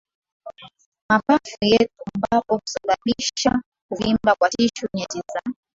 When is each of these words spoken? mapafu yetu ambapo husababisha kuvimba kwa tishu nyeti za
mapafu 1.09 1.57
yetu 1.61 2.01
ambapo 2.15 2.57
husababisha 2.57 3.61
kuvimba 3.89 4.35
kwa 4.35 4.49
tishu 4.49 4.87
nyeti 4.95 5.17
za 5.33 5.41